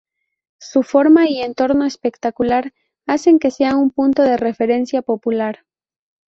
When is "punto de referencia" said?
3.91-5.03